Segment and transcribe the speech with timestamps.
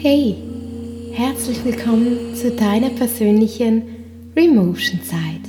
[0.00, 0.36] Hey,
[1.12, 3.82] herzlich willkommen zu deiner persönlichen
[4.36, 5.40] Remotion Zeit.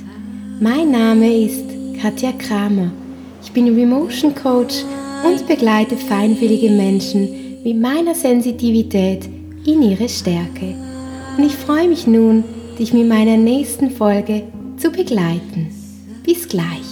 [0.58, 1.62] Mein Name ist
[2.02, 2.90] Katja Kramer.
[3.44, 4.82] Ich bin Remotion Coach
[5.24, 9.28] und begleite feinwillige Menschen mit meiner Sensitivität
[9.64, 10.74] in ihre Stärke.
[11.38, 12.42] Und ich freue mich nun,
[12.76, 14.42] dich mit meiner nächsten Folge
[14.78, 15.68] zu begleiten.
[16.24, 16.89] Bis gleich.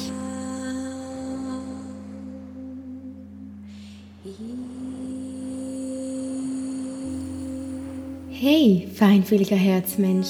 [8.41, 10.29] Hey, feinfühliger Herzmensch.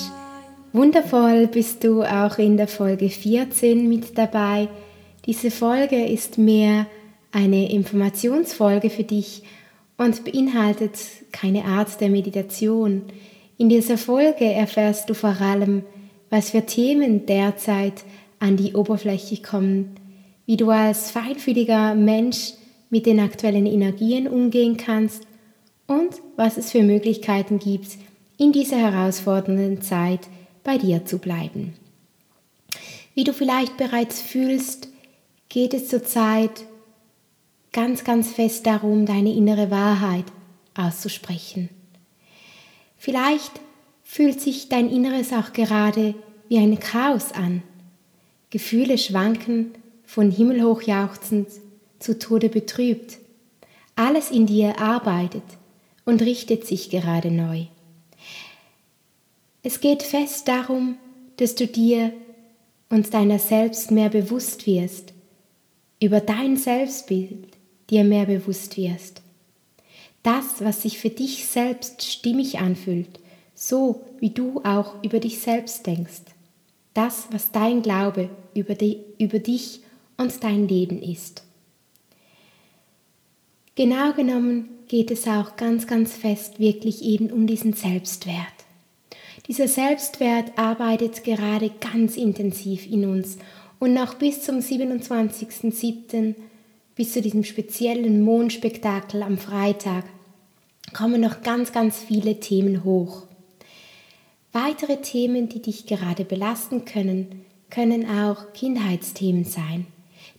[0.72, 4.68] Wundervoll bist du auch in der Folge 14 mit dabei.
[5.26, 6.87] Diese Folge ist mehr
[7.32, 9.42] eine Informationsfolge für dich
[9.98, 10.98] und beinhaltet
[11.32, 13.02] keine Art der Meditation.
[13.59, 15.82] In dieser Folge erfährst du vor allem,
[16.30, 18.04] was für Themen derzeit
[18.38, 19.96] an die Oberfläche kommen,
[20.46, 22.54] wie du als feinfühliger Mensch
[22.88, 25.27] mit den aktuellen Energien umgehen kannst
[25.88, 27.96] und was es für Möglichkeiten gibt,
[28.36, 30.28] in dieser herausfordernden Zeit
[30.62, 31.74] bei dir zu bleiben.
[33.14, 34.88] Wie du vielleicht bereits fühlst,
[35.48, 36.66] geht es zurzeit
[37.72, 40.26] ganz, ganz fest darum, deine innere Wahrheit
[40.76, 41.68] auszusprechen.
[42.96, 43.60] Vielleicht
[44.04, 46.14] fühlt sich dein Inneres auch gerade
[46.48, 47.62] wie ein Chaos an.
[48.50, 49.72] Gefühle schwanken
[50.04, 51.48] von himmelhoch jauchzend
[51.98, 53.18] zu Tode betrübt.
[53.96, 55.42] Alles in dir arbeitet
[56.09, 57.66] und richtet sich gerade neu.
[59.62, 60.96] Es geht fest darum,
[61.37, 62.15] dass du dir
[62.88, 65.12] und deiner selbst mehr bewusst wirst,
[66.00, 67.49] über dein Selbstbild
[67.91, 69.21] dir mehr bewusst wirst.
[70.22, 73.21] Das, was sich für dich selbst stimmig anfühlt,
[73.54, 76.22] so wie du auch über dich selbst denkst.
[76.94, 79.81] Das, was dein Glaube über, die, über dich
[80.16, 81.44] und dein Leben ist.
[83.75, 88.37] Genau genommen geht es auch ganz, ganz fest wirklich eben um diesen Selbstwert.
[89.47, 93.38] Dieser Selbstwert arbeitet gerade ganz intensiv in uns
[93.78, 96.34] und noch bis zum 27.07.,
[96.94, 100.04] bis zu diesem speziellen Mondspektakel am Freitag,
[100.93, 103.22] kommen noch ganz, ganz viele Themen hoch.
[104.53, 109.87] Weitere Themen, die dich gerade belasten können, können auch Kindheitsthemen sein.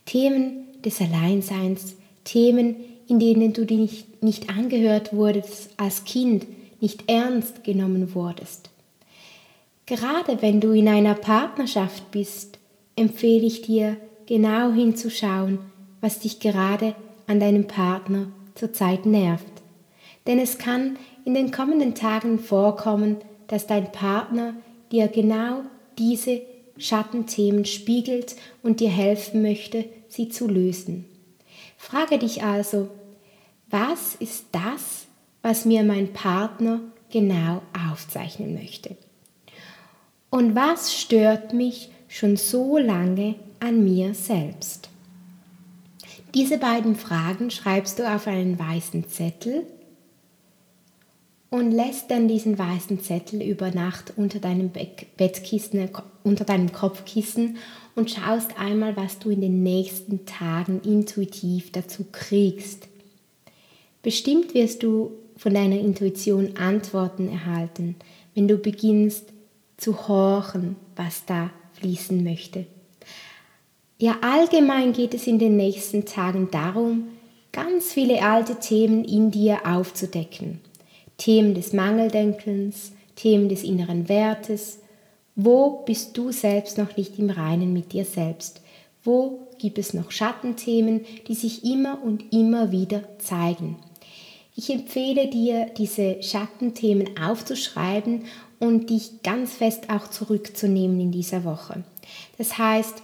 [0.05, 2.75] Themen des Alleinseins, Themen,
[3.09, 6.45] in denen du nicht, nicht angehört wurdest als Kind,
[6.81, 8.69] nicht ernst genommen wurdest.
[9.85, 12.59] Gerade wenn du in einer Partnerschaft bist,
[12.95, 13.97] empfehle ich dir,
[14.27, 15.57] genau hinzuschauen,
[16.01, 16.93] was dich gerade
[17.25, 19.45] an deinem Partner zurzeit nervt.
[20.27, 24.53] Denn es kann in den kommenden Tagen vorkommen, dass dein Partner
[24.91, 25.61] dir genau
[25.97, 26.41] diese
[26.77, 31.05] Schattenthemen spiegelt und dir helfen möchte, sie zu lösen.
[31.77, 32.89] Frage dich also,
[33.69, 35.07] was ist das,
[35.41, 36.81] was mir mein Partner
[37.11, 38.95] genau aufzeichnen möchte?
[40.29, 44.89] Und was stört mich schon so lange an mir selbst?
[46.35, 49.65] Diese beiden Fragen schreibst du auf einen weißen Zettel
[51.49, 54.69] und lässt dann diesen weißen Zettel über Nacht unter deinem
[55.17, 55.89] Bettkissen,
[56.23, 57.57] unter deinem Kopfkissen
[57.95, 62.88] und schaust einmal, was du in den nächsten Tagen intuitiv dazu kriegst.
[64.09, 67.95] Bestimmt wirst du von deiner Intuition Antworten erhalten,
[68.33, 69.25] wenn du beginnst
[69.77, 72.65] zu horchen, was da fließen möchte.
[73.99, 77.09] Ja, allgemein geht es in den nächsten Tagen darum,
[77.51, 80.59] ganz viele alte Themen in dir aufzudecken.
[81.17, 84.79] Themen des Mangeldenkens, Themen des inneren Wertes.
[85.35, 88.63] Wo bist du selbst noch nicht im Reinen mit dir selbst?
[89.03, 93.75] Wo gibt es noch Schattenthemen, die sich immer und immer wieder zeigen?
[94.61, 98.25] Ich empfehle dir, diese Schattenthemen aufzuschreiben
[98.59, 101.85] und dich ganz fest auch zurückzunehmen in dieser Woche.
[102.37, 102.95] Das heißt,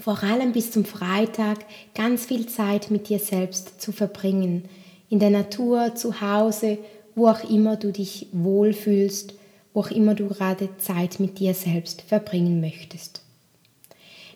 [0.00, 1.58] vor allem bis zum Freitag
[1.94, 4.70] ganz viel Zeit mit dir selbst zu verbringen.
[5.10, 6.78] In der Natur, zu Hause,
[7.14, 9.34] wo auch immer du dich wohlfühlst,
[9.74, 13.20] wo auch immer du gerade Zeit mit dir selbst verbringen möchtest.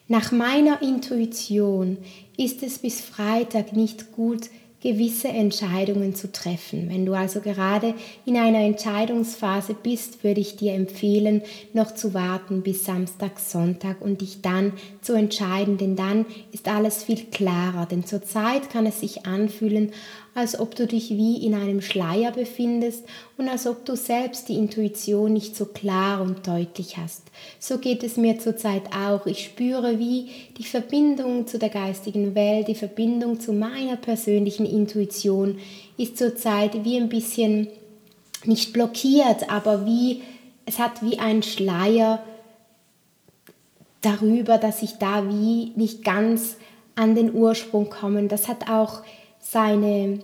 [0.09, 1.97] Nach meiner Intuition
[2.37, 4.51] ist es bis Freitag nicht gut,
[4.85, 6.91] gewisse Entscheidungen zu treffen.
[6.91, 7.95] Wenn du also gerade
[8.27, 11.41] in einer Entscheidungsphase bist, würde ich dir empfehlen,
[11.73, 17.03] noch zu warten bis Samstag, Sonntag und dich dann zu entscheiden, denn dann ist alles
[17.03, 17.87] viel klarer.
[17.87, 19.91] Denn zurzeit kann es sich anfühlen,
[20.35, 23.05] als ob du dich wie in einem Schleier befindest
[23.39, 27.23] und als ob du selbst die Intuition nicht so klar und deutlich hast.
[27.61, 29.27] So geht es mir zurzeit auch.
[29.27, 35.59] Ich spüre wie die Verbindung zu der geistigen Welt, die Verbindung zu meiner persönlichen Intuition
[35.97, 37.69] ist zurzeit wie ein bisschen
[38.45, 40.23] nicht blockiert, aber wie
[40.67, 42.23] es hat wie ein Schleier
[44.01, 46.57] darüber, dass ich da wie nicht ganz
[46.95, 48.27] an den Ursprung komme.
[48.29, 49.03] Das hat auch
[49.45, 50.21] seine,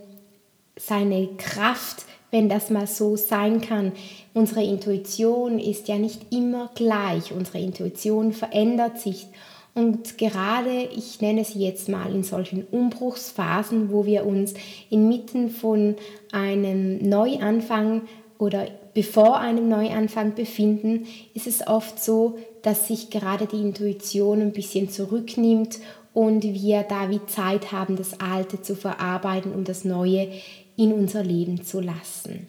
[0.77, 3.93] seine Kraft, wenn das mal so sein kann.
[4.35, 7.33] Unsere Intuition ist ja nicht immer gleich.
[7.33, 9.27] Unsere Intuition verändert sich.
[9.75, 14.55] Und gerade, ich nenne sie jetzt mal in solchen Umbruchsphasen, wo wir uns
[14.91, 15.97] inmitten von
[16.33, 18.03] einem Neuanfang
[18.39, 24.53] oder bevor einem Neuanfang befinden, ist es oft so, dass sich gerade die Intuition ein
[24.53, 25.79] bisschen zurücknimmt
[26.13, 30.29] und wir da wie Zeit haben, das Alte zu verarbeiten, um das Neue
[30.77, 32.49] in unser Leben zu lassen.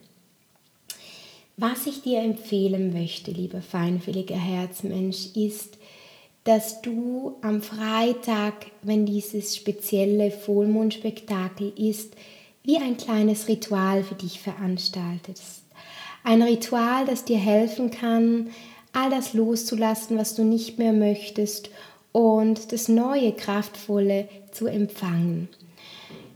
[1.58, 5.78] Was ich dir empfehlen möchte, lieber feinfühliger Herzmensch, ist,
[6.44, 12.16] dass du am Freitag, wenn dieses spezielle Vollmondspektakel ist,
[12.64, 15.62] wie ein kleines Ritual für dich veranstaltest.
[16.24, 18.50] Ein Ritual, das dir helfen kann,
[18.94, 21.70] all das loszulassen, was du nicht mehr möchtest
[22.12, 25.50] und das neue, kraftvolle zu empfangen.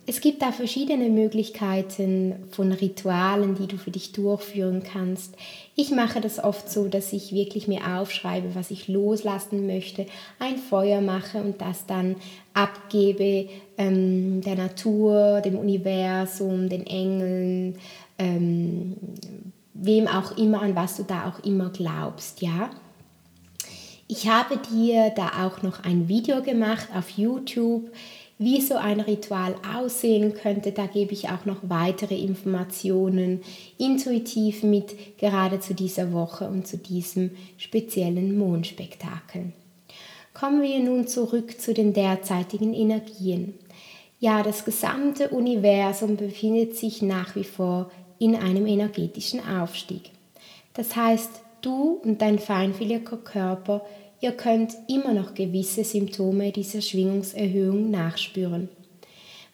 [0.07, 5.35] Es gibt da verschiedene Möglichkeiten von Ritualen, die du für dich durchführen kannst.
[5.75, 10.05] Ich mache das oft so, dass ich wirklich mir aufschreibe, was ich loslassen möchte,
[10.37, 12.17] ein Feuer mache und das dann
[12.53, 13.49] abgebe
[13.79, 17.77] ähm, der Natur, dem Universum, den Engeln,
[18.19, 18.97] ähm,
[19.73, 22.69] wem auch immer, an was du da auch immer glaubst, ja.
[24.07, 27.89] Ich habe dir da auch noch ein Video gemacht auf YouTube
[28.37, 30.71] wie so ein Ritual aussehen könnte.
[30.71, 33.41] Da gebe ich auch noch weitere Informationen
[33.77, 39.53] intuitiv mit, gerade zu dieser Woche und zu diesem speziellen Mondspektakel.
[40.33, 43.53] Kommen wir nun zurück zu den derzeitigen Energien.
[44.19, 50.11] Ja, das gesamte Universum befindet sich nach wie vor in einem energetischen Aufstieg.
[50.73, 51.29] Das heißt,
[51.65, 53.85] du und dein feinfühliger Körper
[54.25, 58.69] ihr könnt immer noch gewisse Symptome dieser Schwingungserhöhung nachspüren.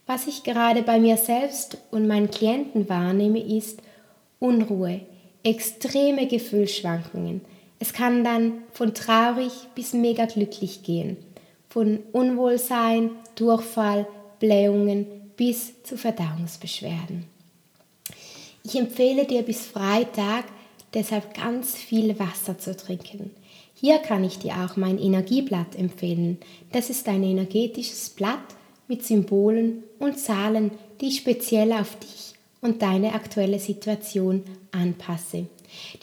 [0.06, 3.82] Was ich gerade bei mir selbst und meinen Klienten wahrnehme, ist
[4.40, 5.02] Unruhe,
[5.44, 7.42] extreme Gefühlsschwankungen.
[7.80, 11.18] Es kann dann von traurig bis mega glücklich gehen,
[11.70, 14.08] von Unwohlsein, Durchfall,
[14.40, 15.06] Blähungen
[15.36, 17.26] bis zu Verdauungsbeschwerden.
[18.64, 20.46] Ich empfehle dir bis Freitag
[20.94, 23.32] deshalb ganz viel Wasser zu trinken.
[23.74, 26.38] Hier kann ich dir auch mein Energieblatt empfehlen.
[26.72, 28.40] Das ist ein energetisches Blatt
[28.88, 35.48] mit Symbolen und Zahlen, die ich speziell auf dich und deine aktuelle Situation anpasse.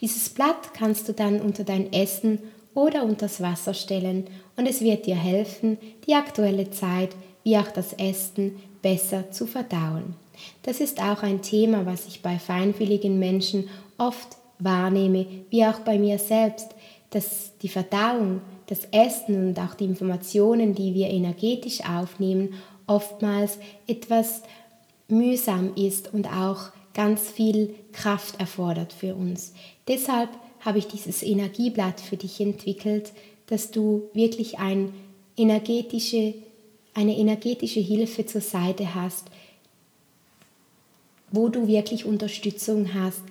[0.01, 2.39] Dieses Blatt kannst du dann unter dein Essen
[2.75, 4.27] oder unter das Wasser stellen
[4.57, 7.11] und es wird dir helfen, die aktuelle Zeit
[7.45, 10.15] wie auch das Essen besser zu verdauen.
[10.63, 13.69] Das ist auch ein Thema, was ich bei feinfühligen Menschen
[13.99, 16.69] oft wahrnehme, wie auch bei mir selbst,
[17.11, 22.55] dass die Verdauung, das Essen und auch die Informationen, die wir energetisch aufnehmen,
[22.87, 24.43] oftmals etwas
[25.09, 29.55] mühsam ist und auch ganz viel Kraft erfordert für uns.
[29.87, 33.13] Deshalb habe ich dieses Energieblatt für dich entwickelt,
[33.47, 34.93] dass du wirklich ein
[35.37, 36.35] energetische,
[36.95, 39.27] eine energetische Hilfe zur Seite hast,
[41.31, 43.23] wo du wirklich Unterstützung hast,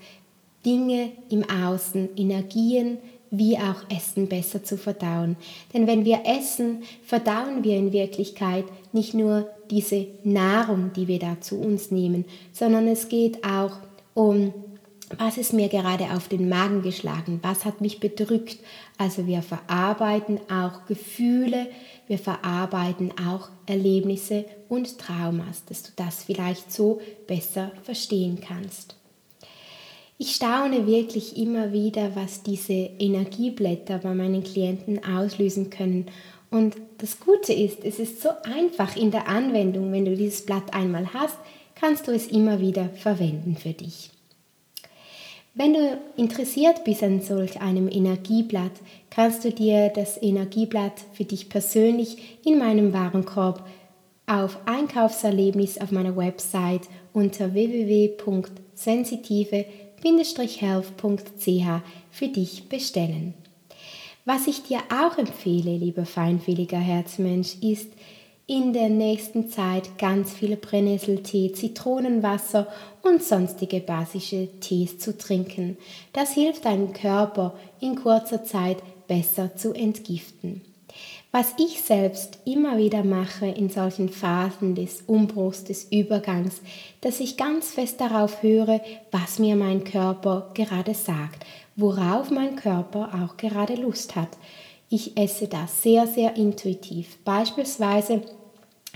[0.68, 2.98] Dinge im Außen, Energien,
[3.32, 5.38] wie auch Essen besser zu verdauen.
[5.74, 11.40] Denn wenn wir essen, verdauen wir in Wirklichkeit nicht nur diese Nahrung, die wir da
[11.40, 13.78] zu uns nehmen, sondern es geht auch
[14.14, 14.54] um,
[15.18, 18.58] was ist mir gerade auf den Magen geschlagen, was hat mich bedrückt.
[18.98, 21.68] Also wir verarbeiten auch Gefühle,
[22.08, 28.98] wir verarbeiten auch Erlebnisse und Traumas, dass du das vielleicht so besser verstehen kannst.
[30.20, 36.08] Ich staune wirklich immer wieder, was diese Energieblätter bei meinen Klienten auslösen können.
[36.50, 39.92] Und das Gute ist, es ist so einfach in der Anwendung.
[39.92, 41.38] Wenn du dieses Blatt einmal hast,
[41.76, 44.10] kannst du es immer wieder verwenden für dich.
[45.54, 48.72] Wenn du interessiert bist an solch einem Energieblatt,
[49.12, 53.64] kannst du dir das Energieblatt für dich persönlich in meinem Warenkorb
[54.28, 59.66] auf Einkaufserlebnis auf meiner Website unter www.sensitive
[60.04, 61.66] health.ch
[62.12, 63.34] für dich bestellen.
[64.26, 67.90] Was ich dir auch empfehle, lieber feinfühliger Herzmensch, ist
[68.46, 72.68] in der nächsten Zeit ganz viel Brennnesseltee, Zitronenwasser
[73.04, 75.78] und sonstige basische Tees zu trinken.
[76.14, 78.78] Das hilft deinem Körper in kurzer Zeit
[79.08, 80.62] besser zu entgiften.
[81.32, 86.62] Was ich selbst immer wieder mache in solchen Phasen des Umbruchs, des Übergangs,
[87.02, 88.80] dass ich ganz fest darauf höre,
[89.12, 94.30] was mir mein Körper gerade sagt, worauf mein Körper auch gerade Lust hat.
[94.90, 97.18] Ich esse das sehr, sehr intuitiv.
[97.26, 98.22] Beispielsweise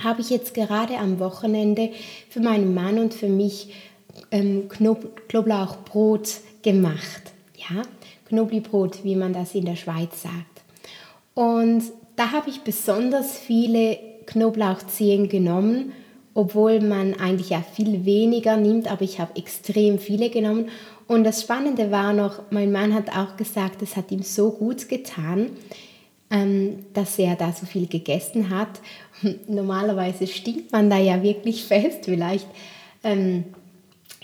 [0.02, 1.92] habe ich jetzt gerade am Wochenende
[2.30, 3.74] für meinen Mann und für mich
[4.32, 6.30] ähm, Knoblauchbrot
[6.62, 7.34] gemacht.
[7.58, 7.82] Ja,
[8.30, 10.62] Knoblauchbrot, wie man das in der Schweiz sagt.
[11.34, 11.84] Und
[12.22, 13.98] da habe ich besonders viele
[14.28, 15.92] Knoblauchzehen genommen,
[16.36, 20.70] obwohl man eigentlich ja viel weniger nimmt, aber ich habe extrem viele genommen.
[21.08, 24.88] Und das Spannende war noch, mein Mann hat auch gesagt, es hat ihm so gut
[24.88, 25.50] getan,
[26.30, 28.82] ähm, dass er da so viel gegessen hat.
[29.48, 32.48] Normalerweise stinkt man da ja wirklich fest, vielleicht.
[33.04, 33.46] Ähm,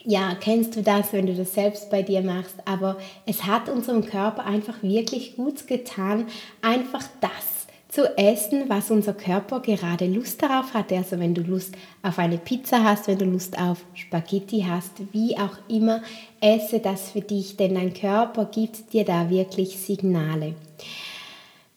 [0.04, 4.06] ja, kennst du das, wenn du das selbst bei dir machst, aber es hat unserem
[4.06, 6.28] Körper einfach wirklich gut getan,
[6.62, 7.57] einfach das
[7.98, 10.94] zu essen, was unser Körper gerade Lust darauf hat.
[10.94, 11.74] Also wenn du Lust
[12.04, 16.04] auf eine Pizza hast, wenn du Lust auf Spaghetti hast, wie auch immer,
[16.40, 20.54] esse das für dich, denn dein Körper gibt dir da wirklich Signale.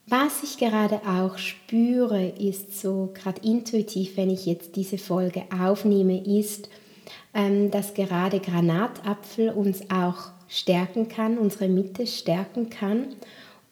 [0.08, 6.22] Was ich gerade auch spüre, ist so gerade intuitiv, wenn ich jetzt diese Folge aufnehme,
[6.22, 6.68] ist,
[7.32, 13.06] ähm, dass gerade Granatapfel uns auch stärken kann, unsere Mitte stärken kann.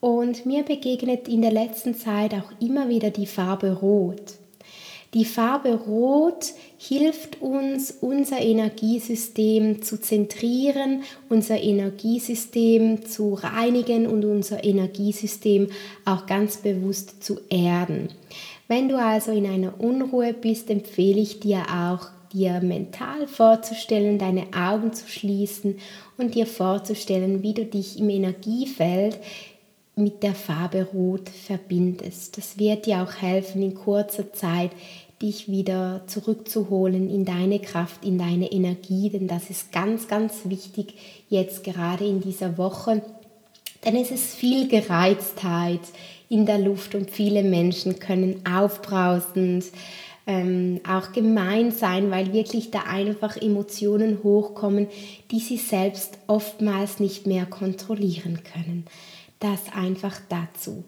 [0.01, 4.35] Und mir begegnet in der letzten Zeit auch immer wieder die Farbe Rot.
[5.15, 14.63] Die Farbe Rot hilft uns, unser Energiesystem zu zentrieren, unser Energiesystem zu reinigen und unser
[14.63, 15.69] Energiesystem
[16.05, 18.11] auch ganz bewusst zu erden.
[18.69, 24.49] Wenn du also in einer Unruhe bist, empfehle ich dir auch dir mental vorzustellen, deine
[24.55, 25.79] Augen zu schließen
[26.19, 29.19] und dir vorzustellen, wie du dich im Energiefeld
[29.99, 32.39] mit der Farbe Rot verbindest.
[32.39, 34.71] Das wird dir auch helfen, in kurzer Zeit
[35.21, 40.95] dich wieder zurückzuholen in deine Kraft, in deine Energie, denn das ist ganz, ganz wichtig
[41.29, 43.03] jetzt gerade in dieser Woche.
[43.85, 45.81] Denn es ist viel Gereiztheit
[46.29, 49.65] in der Luft und viele Menschen können aufbrausend
[50.29, 54.87] ähm, auch gemein sein, weil wirklich da einfach Emotionen hochkommen,
[55.31, 58.85] die sie selbst oftmals nicht mehr kontrollieren können.
[59.39, 60.85] Das einfach dazu.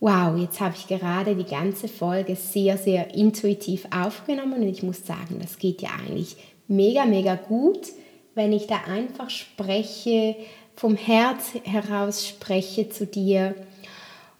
[0.00, 5.06] Wow, jetzt habe ich gerade die ganze Folge sehr, sehr intuitiv aufgenommen und ich muss
[5.06, 6.36] sagen, das geht ja eigentlich
[6.68, 7.88] mega, mega gut,
[8.34, 10.36] wenn ich da einfach spreche,
[10.76, 13.54] vom Herz heraus spreche zu dir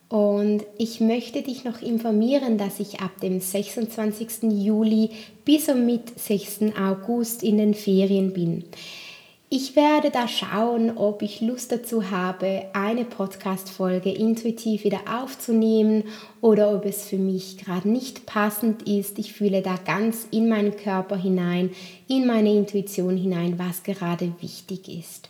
[0.08, 4.44] und ich möchte dich noch informieren, dass ich ab dem 26.
[4.64, 5.10] Juli
[5.44, 6.76] bis zum mit 6.
[6.78, 8.64] August in den Ferien bin.
[9.50, 16.04] Ich werde da schauen, ob ich Lust dazu habe, eine Podcast-Folge intuitiv wieder aufzunehmen
[16.40, 19.18] oder ob es für mich gerade nicht passend ist.
[19.18, 21.70] Ich fühle da ganz in meinen Körper hinein,
[22.08, 25.28] in meine Intuition hinein, was gerade wichtig ist.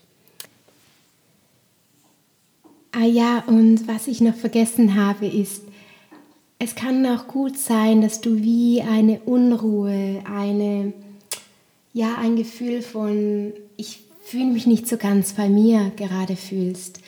[2.92, 5.64] Ah ja, und was ich noch vergessen habe, ist,
[6.60, 10.92] es kann auch gut sein, dass du wie eine Unruhe, eine,
[11.94, 17.00] ja, ein Gefühl von, ich fühle mich nicht so ganz bei mir gerade fühlst.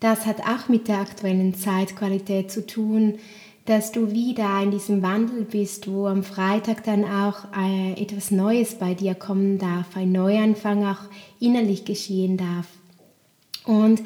[0.00, 3.18] Das hat auch mit der aktuellen Zeitqualität zu tun,
[3.66, 8.74] dass du wieder in diesem Wandel bist, wo am Freitag dann auch äh, etwas Neues
[8.74, 12.66] bei dir kommen darf, ein Neuanfang auch innerlich geschehen darf.
[13.64, 14.02] Und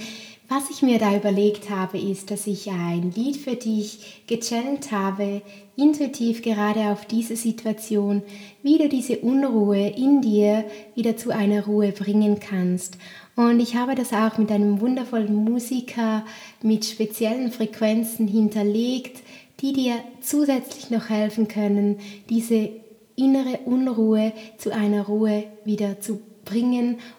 [0.48, 5.42] was ich mir da überlegt habe, ist, dass ich ein Lied für dich gechannelt habe,
[5.76, 8.22] intuitiv gerade auf diese Situation,
[8.62, 12.96] wie du diese Unruhe in dir wieder zu einer Ruhe bringen kannst.
[13.34, 16.24] Und ich habe das auch mit einem wundervollen Musiker
[16.62, 19.22] mit speziellen Frequenzen hinterlegt,
[19.60, 21.98] die dir zusätzlich noch helfen können,
[22.30, 22.70] diese
[23.16, 26.35] innere Unruhe zu einer Ruhe wieder zu bringen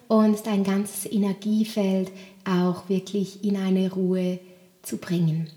[0.07, 2.11] und dein ganzes Energiefeld
[2.45, 4.39] auch wirklich in eine Ruhe
[4.81, 5.49] zu bringen.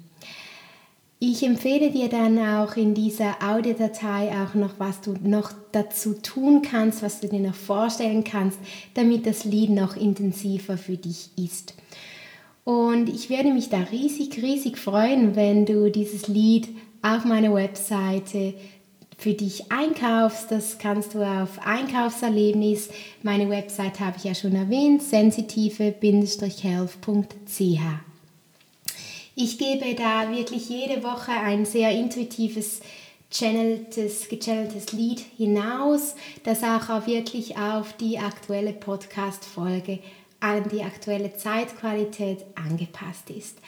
[1.22, 6.62] Ich empfehle dir dann auch in dieser Audiodatei auch noch, was du noch dazu tun
[6.62, 8.58] kannst, was du dir noch vorstellen kannst,
[8.94, 11.74] damit das Lied noch intensiver für dich ist.
[12.64, 16.68] Und ich werde mich da riesig, riesig freuen, wenn du dieses Lied
[17.02, 18.54] auf meiner Webseite
[19.20, 20.50] für dich einkaufst.
[20.50, 22.88] Das kannst du auf Einkaufserlebnis.
[23.22, 27.80] Meine Website habe ich ja schon erwähnt, sensitive-health.ch.
[29.36, 32.80] Ich gebe da wirklich jede Woche ein sehr intuitives,
[33.30, 39.98] channeltes, gechanneltes Lied hinaus, das auch, auch wirklich auf die aktuelle Podcast-Folge
[40.40, 43.58] an die aktuelle Zeitqualität angepasst ist.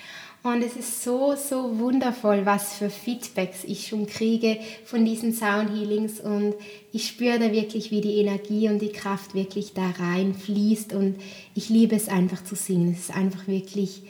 [0.44, 5.70] Und es ist so, so wundervoll, was für Feedbacks ich schon kriege von diesen Sound
[5.70, 6.18] Healings.
[6.18, 6.54] Und
[6.92, 10.94] ich spüre da wirklich, wie die Energie und die Kraft wirklich da reinfließt.
[10.94, 11.16] Und
[11.54, 12.92] ich liebe es einfach zu singen.
[12.92, 14.02] Es ist einfach wirklich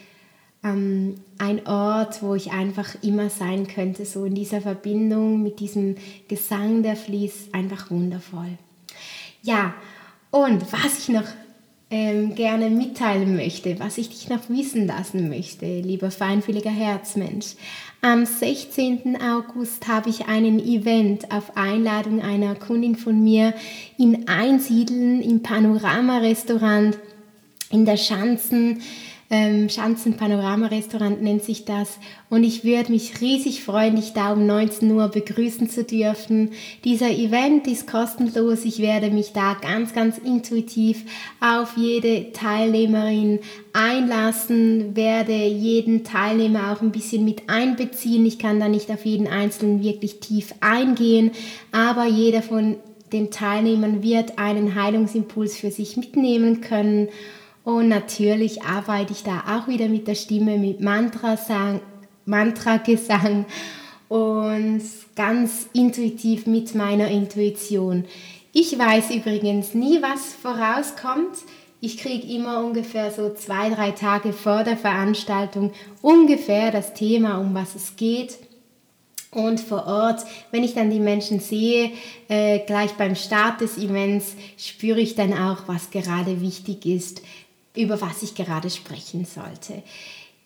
[0.63, 4.03] ähm, ein Ort, wo ich einfach immer sein könnte.
[4.03, 5.97] So in dieser Verbindung mit diesem
[6.27, 7.53] Gesang, der fließt.
[7.53, 8.57] Einfach wundervoll.
[9.43, 9.75] Ja,
[10.31, 11.27] und was ich noch
[11.93, 17.53] ähm, gerne mitteilen möchte, was ich dich noch wissen lassen möchte, lieber feinfühliger Herzmensch.
[18.01, 19.21] Am 16.
[19.21, 23.53] August habe ich einen Event auf Einladung einer Kundin von mir
[23.99, 26.97] in Einsiedeln im Panorama-Restaurant
[27.69, 28.81] in der Schanzen
[29.33, 31.97] ähm, Schanzen Panorama Restaurant nennt sich das.
[32.29, 36.51] Und ich würde mich riesig freuen, dich da um 19 Uhr begrüßen zu dürfen.
[36.83, 38.63] Dieser Event ist kostenlos.
[38.63, 41.03] Ich werde mich da ganz, ganz intuitiv
[41.39, 43.39] auf jede Teilnehmerin
[43.73, 48.27] einlassen, werde jeden Teilnehmer auch ein bisschen mit einbeziehen.
[48.27, 51.31] Ich kann da nicht auf jeden Einzelnen wirklich tief eingehen,
[51.71, 52.75] aber jeder von
[53.11, 57.09] den Teilnehmern wird einen Heilungsimpuls für sich mitnehmen können
[57.63, 61.79] und natürlich arbeite ich da auch wieder mit der Stimme, mit Mantrasang,
[62.25, 63.45] Mantragesang
[64.09, 64.81] und
[65.15, 68.05] ganz intuitiv mit meiner Intuition.
[68.51, 71.37] Ich weiß übrigens nie, was vorauskommt.
[71.79, 77.53] Ich kriege immer ungefähr so zwei, drei Tage vor der Veranstaltung ungefähr das Thema, um
[77.53, 78.37] was es geht.
[79.31, 81.91] Und vor Ort, wenn ich dann die Menschen sehe,
[82.29, 87.23] äh, gleich beim Start des Events, spüre ich dann auch, was gerade wichtig ist
[87.75, 89.83] über was ich gerade sprechen sollte.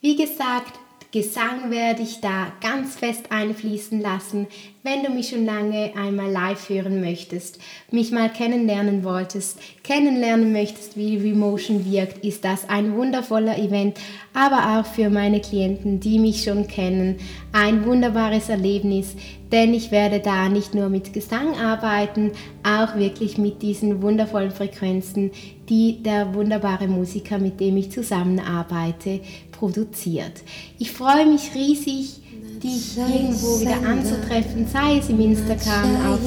[0.02, 0.80] Wie gesagt,
[1.12, 4.48] Gesang werde ich da ganz fest einfließen lassen.
[4.90, 7.60] Wenn du mich schon lange einmal live hören möchtest,
[7.92, 13.98] mich mal kennenlernen wolltest, kennenlernen möchtest, wie Remotion wirkt, ist das ein wundervoller Event,
[14.34, 17.18] aber auch für meine Klienten, die mich schon kennen,
[17.52, 19.18] ein wunderbares Erlebnis,
[19.52, 22.32] denn ich werde da nicht nur mit Gesang arbeiten,
[22.64, 25.32] auch wirklich mit diesen wundervollen Frequenzen,
[25.68, 29.20] die der wunderbare Musiker, mit dem ich zusammenarbeite,
[29.52, 30.44] produziert.
[30.80, 32.22] Ich freue mich riesig,
[32.64, 36.20] dich irgendwo wieder anzutreffen, sei es im Instagram, auf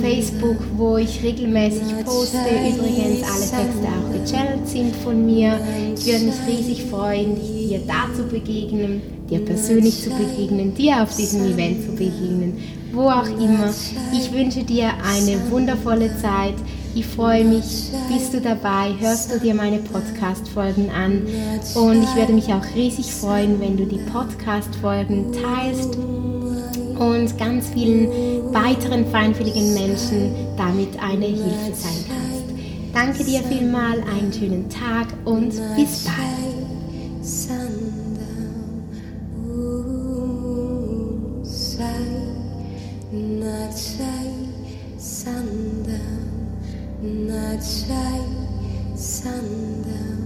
[0.00, 2.38] Facebook, wo ich regelmäßig poste.
[2.38, 5.58] Übrigens, alle Texte auch gechannelt sind von mir.
[5.96, 9.00] Ich würde mich riesig freuen, dir da zu begegnen,
[9.30, 12.58] dir persönlich zu begegnen, dir auf diesem Event zu begegnen,
[12.92, 13.72] wo auch immer.
[14.12, 16.54] Ich wünsche dir eine wundervolle Zeit.
[16.94, 21.22] Ich freue mich, bist du dabei, hörst du dir meine Podcast-Folgen an
[21.74, 25.96] und ich werde mich auch riesig freuen, wenn du die Podcast-Folgen teilst
[26.98, 32.40] und ganz vielen weiteren feinfühligen Menschen damit eine Hilfe sein kannst.
[32.92, 36.50] Danke dir vielmal, einen schönen Tag und bis bald.
[47.30, 50.19] midnight shy sundown.